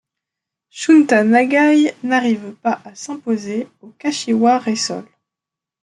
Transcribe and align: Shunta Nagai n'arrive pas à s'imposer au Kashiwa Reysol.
Shunta 0.71 1.21
Nagai 1.23 1.93
n'arrive 2.01 2.55
pas 2.63 2.81
à 2.85 2.95
s'imposer 2.95 3.67
au 3.81 3.89
Kashiwa 3.99 4.57
Reysol. 4.57 5.05